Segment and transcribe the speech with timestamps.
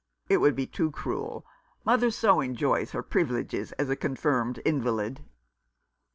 [0.29, 1.45] It would be too cruel!
[1.85, 5.23] Mother so enjoys her privileges as a confirmed invalid."